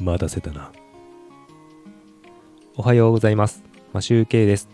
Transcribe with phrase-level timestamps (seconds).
[0.00, 0.70] 待たせたな。
[2.76, 3.64] おはようございます。
[3.92, 4.68] マシュウケイです。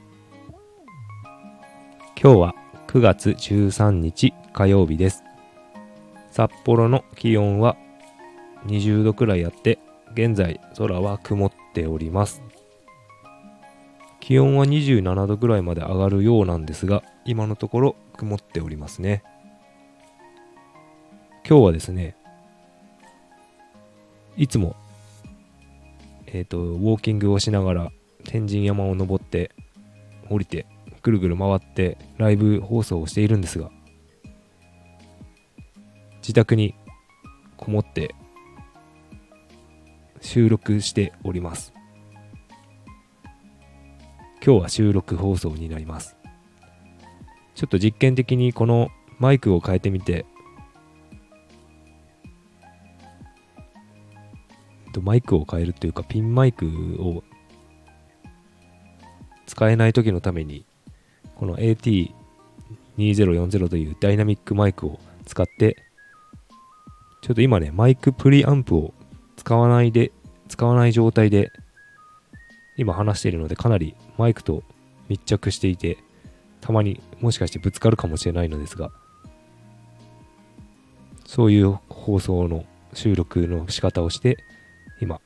[2.21, 2.55] 今日は
[2.89, 5.25] 9月13日火曜日です。
[6.31, 7.77] 札幌の気温は
[8.67, 9.79] 20度くらいあって、
[10.13, 12.43] 現在空は曇っております。
[14.21, 19.23] 気温は27度くらいまで上がるようなんですが、今のところ曇っておりますね。
[21.49, 22.15] 今日はですね、
[24.37, 24.77] いつも、
[26.35, 27.93] えっ、と、ウォーキングをしながら
[28.25, 29.53] 天神山を登って、
[30.29, 30.67] 降りて、
[31.01, 33.71] ぐるぐる回ってライブ放送をしているんですが、
[36.17, 36.75] 自宅に
[37.57, 38.17] こもって
[40.21, 41.73] 収録しております。
[44.45, 46.17] 今日は収録放送になります。
[47.55, 48.89] ちょっと実験的にこの
[49.21, 50.27] マイクを変えてみて、
[54.95, 56.67] とマイクを変えるというかピンマイク
[56.99, 57.23] を
[59.47, 60.65] 使えない時のために
[61.37, 65.77] この AT2040 というダイナミックマイクを使って
[67.21, 68.95] ちょっと今ねマイクプリアンプを
[69.37, 70.13] 使わないで
[70.49, 71.53] 使わない状態で
[72.77, 74.63] 今話しているのでかなりマイクと
[75.09, 75.99] 密着していて
[76.61, 78.91] たまにもしかしてぶつかるかもしれないのですが
[81.27, 84.39] そういう放送の収録の仕方をして
[85.01, 85.21] 今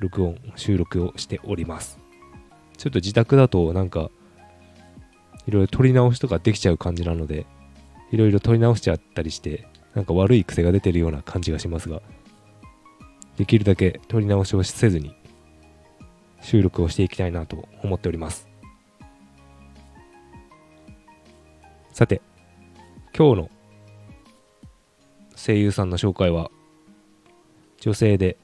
[0.00, 2.00] 録音収録をしております。
[2.76, 4.10] ちょっと自宅だとなんか
[5.46, 7.46] いろいろ撮り直しとかできちゃう感じなので
[8.10, 12.00] いろいろ撮り直しちゃったりしてなんか悪い癖が出てるような感じがしますが
[13.36, 15.14] できるだけ撮り直しをせずに
[16.40, 18.48] 収録をしていきたいなと思っております。
[21.92, 22.22] さて
[23.14, 23.50] 今日の
[25.36, 26.50] 声優さんの紹介は
[27.80, 28.36] 女性で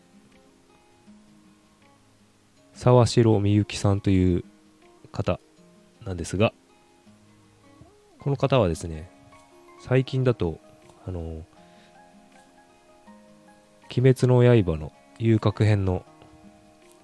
[2.72, 4.44] 沢城みゆきさんという
[5.12, 5.38] 方
[6.04, 6.52] なんですが
[8.18, 9.10] この方はですね
[9.78, 10.58] 最近だと
[11.06, 11.20] あの
[13.96, 16.04] 「鬼滅の刃」の遊郭編の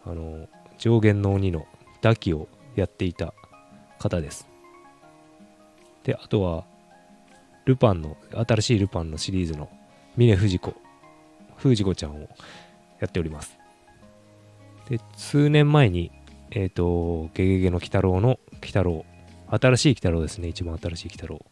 [0.04, 0.48] あの
[0.78, 1.66] 上限の鬼の
[2.00, 3.34] ダキをやっていた
[3.98, 4.48] 方です。
[6.02, 6.64] であとは
[7.64, 9.70] ルパンの新しいルパンのシリーズの
[10.16, 10.74] 峰不二子
[11.62, 12.28] 不二子ちゃんを
[12.98, 13.56] やっております。
[14.88, 16.10] で数年前に
[16.50, 19.04] えっ、と「ゲゲゲの鬼太郎」の鬼太郎。
[19.46, 20.48] 新しい鬼太郎ですね。
[20.48, 21.44] 一番新しい鬼太郎。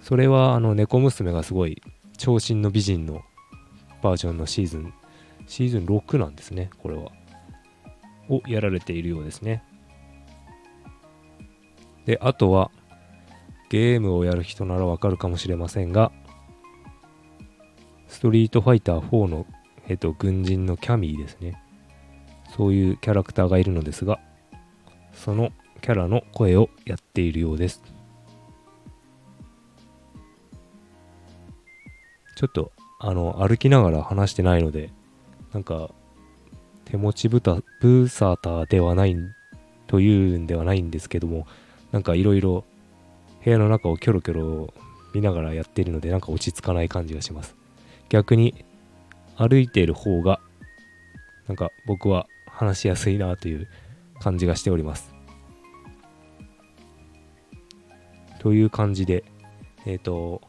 [0.00, 1.82] それはあの猫娘がすごい
[2.18, 3.22] 長身の美人の
[4.02, 4.92] バージョンのシーズン
[5.46, 6.70] シーズン6なんですね。
[6.78, 7.12] これは。
[8.28, 9.62] をやられているようですね。
[12.06, 12.70] であとは
[13.70, 16.10] ゲームをやる人ならわかるかもしれませんが
[18.12, 19.46] ストリートファイター4の、
[19.88, 21.60] えっと、軍人のキャミーですね。
[22.54, 24.20] そういうキャラクターがいるのですが
[25.14, 25.50] その
[25.80, 27.82] キャラの声をやっているようです。
[32.36, 34.90] ちょっとあの歩きながら話してないので
[35.54, 35.90] なんか
[36.84, 39.16] 手持ちブタブーサーターではない
[39.86, 41.46] というんではないんですけども
[41.92, 42.64] なんかいろいろ
[43.42, 44.74] 部屋の中をキョロキョロ
[45.14, 47.61] 見ながらやっているのでなんか落ち着かない感じがします。
[48.12, 48.66] 逆に
[49.36, 50.38] 歩いている方が
[51.48, 53.68] なんか僕は話しやすいなという
[54.20, 55.14] 感じがしております。
[58.38, 59.24] という感じで
[59.86, 60.42] えっ、と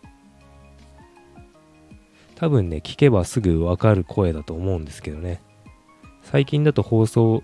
[2.36, 5.42] 多分ね聞けばすぐわかる声だと思うんですけどね。
[6.22, 7.44] 最近だと放送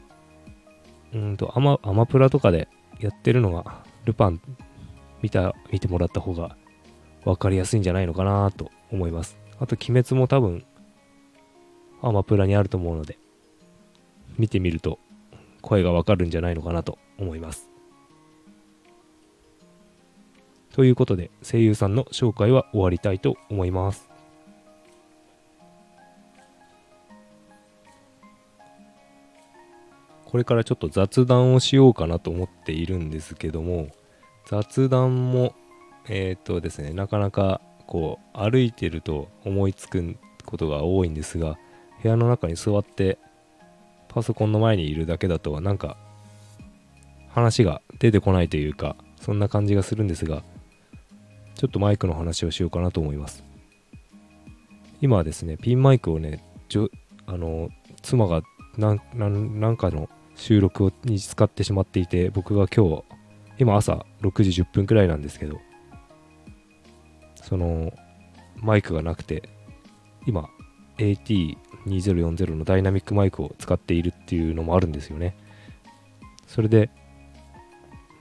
[1.14, 2.68] うんとアマアマプラとかで
[3.00, 4.42] やってるのがルパン
[5.22, 6.58] 見た見てもらった方が
[7.24, 9.49] 分かりやすいんじゃないのかなと思います。
[9.60, 10.66] あと鬼滅も多分
[12.02, 13.18] アマプラにあると思うので
[14.38, 15.00] 見てみると
[15.62, 17.70] 声がわかるんじゃないのかなと思います。
[20.72, 24.10] ということで声優さんの紹介は終わりたいと思います。
[30.26, 33.88] これからちょっと雑談をしようかなと思っているんですけども
[34.46, 35.56] 雑談も
[36.08, 40.16] えっ、とですねなかなかこう歩いてると思いつく
[40.46, 41.58] ことが多いんですが
[42.04, 43.18] 部屋の中に座って
[44.10, 45.98] パソコンの前にいるだけだとなんか
[47.30, 50.44] 話が出てこないというかそんな感じがするんですが
[51.56, 53.44] ちょっとマイクの話をしようかなと思います。
[55.02, 56.90] 今はですねピンマイクをねじょ
[57.26, 57.70] あの
[58.04, 58.44] 妻が
[58.78, 63.04] なんなんなんかの収録に使ってしまっていて僕が今日
[63.58, 65.60] 今朝6時10分くらいなんですけど
[67.50, 67.92] その
[68.58, 69.50] マイクがなくて
[70.28, 70.50] 今
[71.00, 75.36] AT2040 のダイナミックマイクを使っているっていうのもあるんですよね。
[76.46, 76.92] それで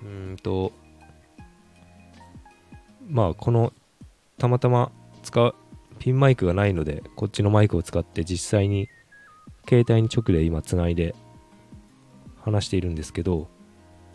[0.03, 0.73] うんと
[3.11, 3.75] まあこの
[4.39, 4.93] たまたま
[5.23, 5.55] 使う
[5.99, 8.89] ピンマイクがないのでこっちのマイクを使って実際に
[9.69, 11.15] 携帯に直で今つないで
[12.41, 13.49] 話しているんですけど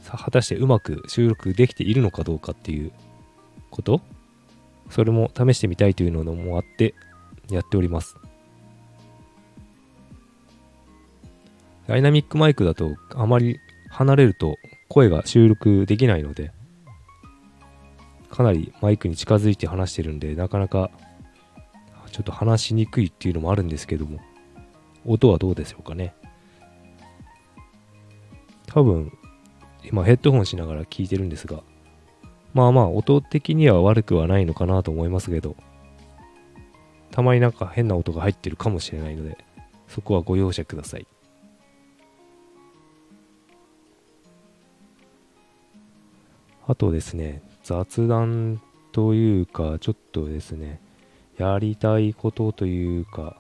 [0.06, 2.92] 果たしてうまく収録できているのかどうかっていう
[3.69, 4.01] こと
[4.89, 6.94] それも試してみたいというのもあって
[7.50, 8.18] やっております。
[11.88, 13.59] ダイナミックマイクだとあまり
[13.89, 14.56] 離れると
[14.88, 16.51] 声が収録できないので
[18.30, 20.91] かなりマイクに近づいて話してるんでなかなか
[22.12, 24.19] ちょっと話しにくいっていうのもあるんですけども
[25.06, 26.15] 音はどうでしょうかね。
[28.68, 29.12] 多分
[29.83, 31.62] 今ヘッドホンしながら聞いてるんですが
[32.53, 35.55] まあまあ音的には悪くはないのかなと思いますけど。
[37.13, 39.38] たまになんか変な音が入ってるかもしれないので
[39.88, 41.05] そこはご容赦ください。
[46.67, 48.59] あとですね雑談
[48.91, 50.81] というかちょっとですね
[51.38, 53.38] やりたいことというか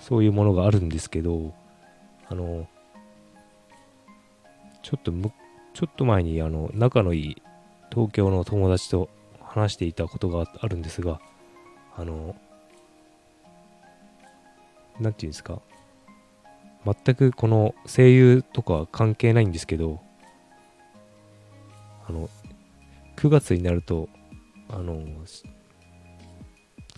[0.00, 1.54] そういうものがあるんですけど
[2.28, 2.66] あの
[4.82, 5.30] ちょっとむ
[5.72, 7.42] ちょっと前にあの仲のいい
[7.94, 9.08] 東京の友達と
[9.40, 11.20] 話していたことがあるんですが
[11.96, 12.34] あの
[14.98, 15.60] 何て言うんですか
[16.84, 20.00] 全くこの声優とか関係ないんですけど
[22.08, 22.28] あの
[23.16, 24.08] 9月になると
[24.68, 25.00] あの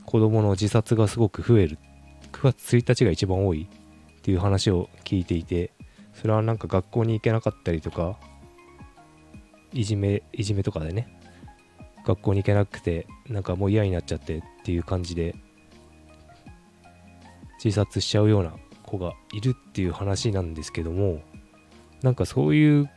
[0.07, 1.79] 子供の自殺がすごく増える。
[2.33, 3.69] 9月1日が一番多い
[4.19, 5.73] っていう話を聞いていて
[6.15, 8.19] それはなんか学校に行けなかったりとか
[9.77, 11.07] いじめいじめとかでね
[12.07, 15.35] 学校に行けなくてなんかもう嫌になっちゃってっていう感じで
[17.63, 21.21] 自殺しちゃうような子がいるっていう話なんですけども
[22.03, 22.91] なんかそういう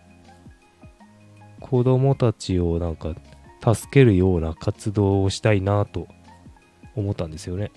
[1.60, 3.14] 子供たちをなんか
[3.62, 6.08] 助けるような活動をしたいなと
[6.96, 7.72] 思ったんですよね。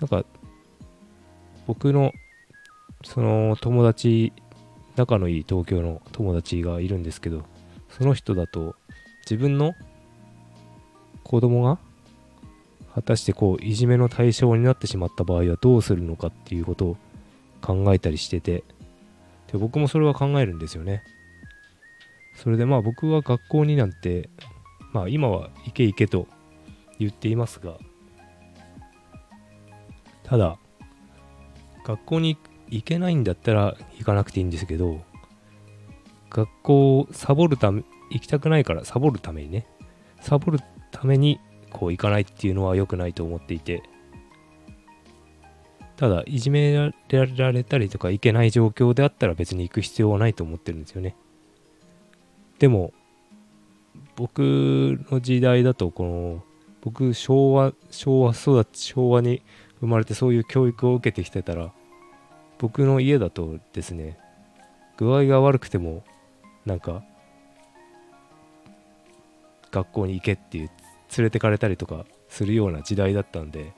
[0.00, 0.24] なんか
[1.66, 2.12] 僕の
[3.04, 4.32] その友達
[5.00, 7.42] 仲のいい東京の友達がいるんですけど
[7.88, 8.76] その人だと
[9.22, 9.74] 自分の
[11.24, 11.78] 子供が
[12.94, 16.96] 果たしてこういじめの対象になってしまった場合はどうするのかっていうことを
[17.62, 18.62] 考えたりしてて
[19.50, 21.02] で僕もそれは考えるんですよね。
[22.34, 24.28] それでまあ僕は学校になんて
[24.92, 26.26] まあ今は行け行けと
[26.98, 27.78] 言っていますが
[30.24, 30.58] ただ
[31.84, 32.49] 学校に行
[32.82, 35.00] けないんだったら行かなくていいんですけど
[36.30, 39.66] 学校をサボるため行きたくないからサボるためにね
[40.20, 41.40] サボるために
[41.70, 43.82] こう行かないっていうのは良くないと思っていて
[45.96, 51.14] ただいじめられたりとか行けない状況であったら別に行く必要はないと思ってるんですよね。
[52.58, 52.94] でも
[54.16, 54.40] 僕
[55.10, 56.44] の時代だとこの
[56.80, 59.42] 僕昭和昭和育ち昭和に
[59.80, 61.70] 生まれてそういう教育を受けてきてたら
[62.60, 64.18] 僕の家だとですね
[64.98, 66.04] 具合が悪くても
[66.66, 67.02] なんか
[69.70, 70.70] 学校に行けっていう
[71.16, 73.72] 連れてかれたりとかするような時代だったんで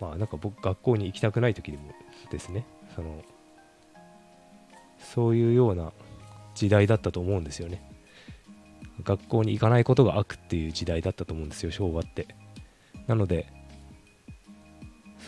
[0.00, 1.84] まあなんか僕学校に行きたくない時でも
[2.32, 3.22] ですねその
[4.98, 5.92] そういうような
[6.56, 7.82] 時代だったと思うんですよね。
[9.02, 12.26] 学校に行かないことが悪っていう時代だったと思うんですよ昭和って。
[13.06, 13.46] なので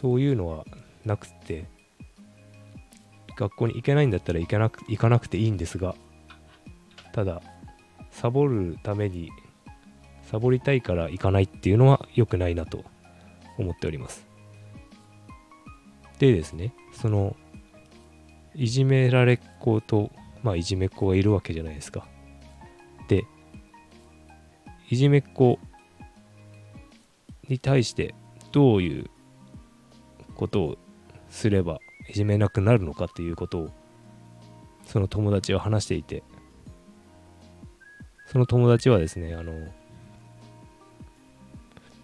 [0.00, 0.64] そういうのは
[1.04, 1.66] なくて
[3.36, 5.94] 学校に行けないんだったら行かなく行かなくていいんですが
[7.12, 7.42] ただ
[8.10, 9.30] サボるために
[10.30, 12.84] サボりたいから行かないっていうのは良くないなと
[13.58, 14.26] 思っております。
[16.18, 17.36] でですねその
[18.54, 20.10] いじめられっ子と
[20.42, 22.06] まあいじめっ子がいるわけじゃないですか。
[23.08, 23.24] で
[24.90, 25.58] いじめっ子
[27.48, 28.14] に対して
[28.52, 29.10] どういう
[30.36, 30.78] ことを
[31.28, 31.78] すれば
[32.08, 33.70] いじめなくなるのかっていうことを
[34.84, 36.22] その友達は話していて
[38.26, 39.52] その友達はですねあの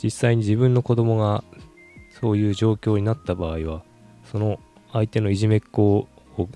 [0.03, 1.45] 実際に自分の子供が
[2.21, 3.83] そういう状況になった場合は
[4.25, 4.59] その
[4.93, 6.09] 相手のいじめっ子を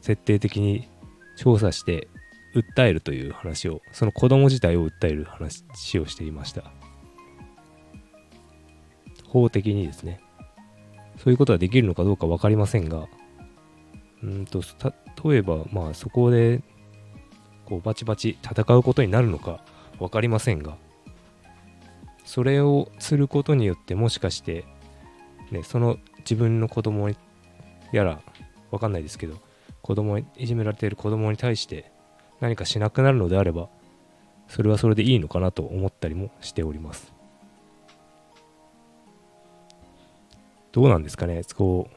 [0.03, 0.89] 徹底的に
[1.37, 2.09] 調査して
[2.55, 5.65] 訴えるという話をその子供自体を訴える話
[5.99, 6.65] をしていました。
[9.37, 10.21] 法的にですね
[11.19, 13.07] そういうことができるのかどうか分かりませんが
[14.23, 14.63] うんと
[15.25, 16.63] 例えばまあそこで
[17.65, 19.61] こうバチバチ戦うことになるのか
[19.99, 20.77] 分かりませんが
[22.25, 24.65] それをすることによってもしかして、
[25.51, 27.09] ね、その自分の子供
[27.93, 28.21] やら
[28.71, 29.37] 分かんないですけど
[29.81, 31.93] 子供いじめられている子供に対して
[32.41, 33.69] 何かしなくなるのであれば
[34.49, 37.16] それはそれでいいのかなと思ったりもしております。
[40.77, 41.41] どうなんですかね。
[41.57, 41.97] こう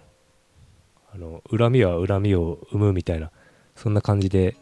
[1.13, 3.29] あの恨みは恨みを生むみたいな
[3.75, 4.55] そんな感じで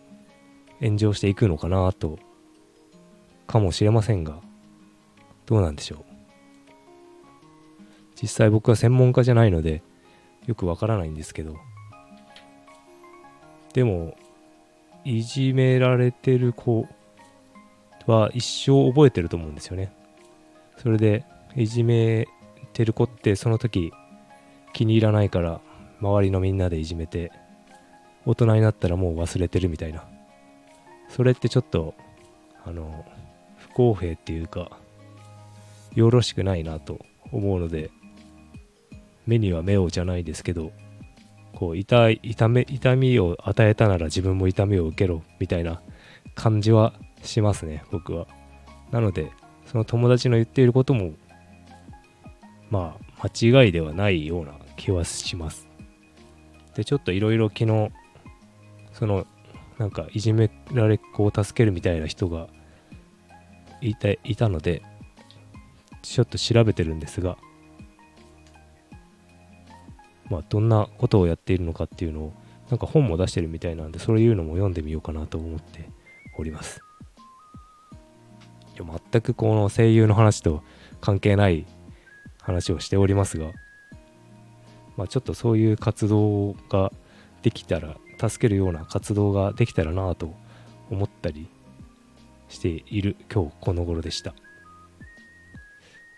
[0.80, 2.18] 炎上していくのかなと
[3.46, 4.40] かもしれませんが
[5.46, 6.06] どうなんでしょう。
[8.20, 9.84] 実際僕は専門家じゃないので
[10.48, 11.56] よくわからないんですけど
[13.74, 14.18] でも
[15.06, 16.88] いじめられてる子
[18.08, 19.96] は一生覚えてると思うんですよね。
[20.78, 21.24] それで
[21.56, 22.28] いじめ
[22.74, 23.94] てる子ってその時
[24.78, 25.60] 気に入らないから
[26.02, 27.32] 周りのみんなでいじめて
[28.28, 30.04] 大人になったらもう忘れてるみたいな。
[31.10, 31.96] それってちょっと
[32.64, 33.04] あの
[33.58, 34.70] 不公平っていうか
[35.96, 37.00] よろしくないなと
[37.32, 37.90] 思うので
[39.26, 40.72] 目には目をじゃないですけど
[41.56, 45.82] こう痛い痛め痛みを与えたなら自分も痛みを受けろみたいな
[46.36, 46.94] 感じは
[47.24, 48.28] しますね僕は。
[48.92, 49.32] なので
[49.66, 51.14] その友達の言っていることも
[52.70, 55.68] まあ間違いではないような気はします。
[56.76, 57.92] でちょっといろいろ昨日
[58.94, 59.28] その
[59.78, 62.48] なんかいじめられっ子を助けるみたいな人が
[63.82, 64.82] いたいたので
[66.02, 67.38] ちょっと調べてるんですが
[70.30, 72.34] まあどんなことをやっているのかっていうのを
[72.70, 75.90] なんか本も出してるみたいなんでそういうのも読んでみようかなと思って
[76.38, 76.82] おります。
[78.76, 80.64] いや全くこの声優の話と
[81.02, 81.66] 関係ない
[82.42, 83.52] 話をしておりますが
[84.98, 86.92] まあちょっとそういう活動が
[87.44, 90.34] できたら助けるような活動ができたらなと
[90.90, 91.48] 思ったり
[92.50, 94.34] している今日この頃でした。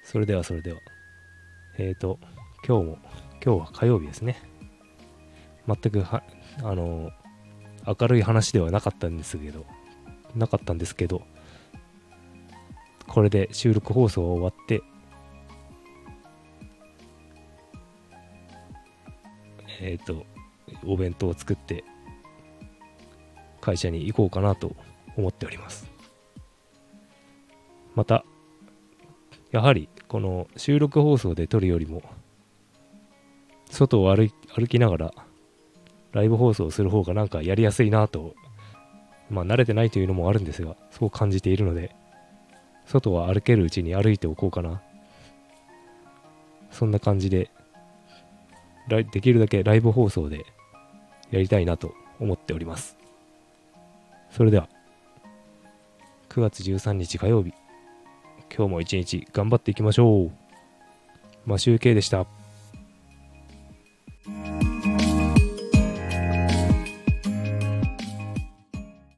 [0.03, 0.79] それではそれでは。
[1.77, 2.19] えっ、ー、と、
[2.67, 2.97] 今日も、
[3.45, 4.41] 今日は火曜日ですね。
[5.67, 6.23] 全くは、
[6.63, 7.11] あの、
[7.85, 9.65] 明るい話ではなかったんですけど、
[10.35, 11.21] なかったんですけど、
[13.07, 14.81] これで収録放送終わって、
[19.89, 20.25] えっ、ー、と、
[20.85, 21.83] お弁当を作って
[23.59, 24.75] 会社に行こうかなと
[25.17, 25.89] 思っております。
[27.95, 28.23] また
[29.51, 32.03] やはりこの収録放送で撮るよりも
[33.71, 34.29] 外を歩
[34.67, 35.13] きながら
[36.13, 38.35] ライブ放送する方がなんかやりやすいなと
[39.29, 41.95] まあ慣れてないというのもあるんですがそう感じているので
[42.85, 44.81] 外は歩けるうちに歩いておこうかな。
[46.71, 47.49] そんな感じで
[48.89, 50.45] できるだけライブ放送で
[51.31, 52.97] やりたいなと思っております。
[54.31, 54.67] それでは、
[56.29, 57.53] 9月13日火曜日、
[58.55, 60.31] 今日も一日頑張っていきましょう。
[61.45, 62.38] マシュウケイでした。